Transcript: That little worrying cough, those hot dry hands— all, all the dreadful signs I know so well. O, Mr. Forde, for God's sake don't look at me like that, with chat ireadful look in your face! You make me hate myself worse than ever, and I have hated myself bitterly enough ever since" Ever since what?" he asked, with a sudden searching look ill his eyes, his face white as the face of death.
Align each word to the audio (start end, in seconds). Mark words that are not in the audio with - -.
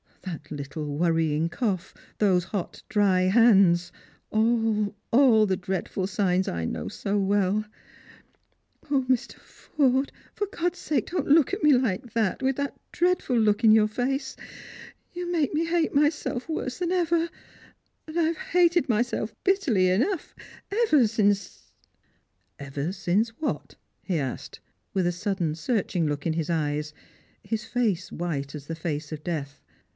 That 0.23 0.49
little 0.51 0.97
worrying 0.97 1.47
cough, 1.49 1.93
those 2.17 2.45
hot 2.45 2.81
dry 2.89 3.21
hands— 3.21 3.91
all, 4.31 4.95
all 5.11 5.45
the 5.45 5.57
dreadful 5.57 6.07
signs 6.07 6.47
I 6.47 6.65
know 6.65 6.87
so 6.87 7.17
well. 7.19 7.65
O, 8.89 9.03
Mr. 9.07 9.35
Forde, 9.39 10.11
for 10.33 10.47
God's 10.47 10.79
sake 10.79 11.11
don't 11.11 11.27
look 11.27 11.53
at 11.53 11.63
me 11.63 11.73
like 11.73 12.13
that, 12.13 12.41
with 12.41 12.57
chat 12.57 12.73
ireadful 12.93 13.43
look 13.43 13.63
in 13.63 13.71
your 13.71 13.87
face! 13.87 14.35
You 15.13 15.31
make 15.31 15.53
me 15.53 15.65
hate 15.65 15.93
myself 15.93 16.47
worse 16.49 16.79
than 16.79 16.91
ever, 16.91 17.29
and 18.07 18.19
I 18.19 18.23
have 18.23 18.37
hated 18.37 18.89
myself 18.89 19.35
bitterly 19.43 19.89
enough 19.89 20.33
ever 20.71 21.07
since" 21.07 21.71
Ever 22.59 22.91
since 22.91 23.29
what?" 23.39 23.75
he 24.03 24.17
asked, 24.17 24.59
with 24.93 25.05
a 25.05 25.11
sudden 25.11 25.53
searching 25.53 26.07
look 26.07 26.25
ill 26.25 26.33
his 26.33 26.49
eyes, 26.49 26.91
his 27.43 27.65
face 27.65 28.11
white 28.11 28.55
as 28.55 28.65
the 28.67 28.75
face 28.75 29.11
of 29.11 29.23
death. 29.23 29.61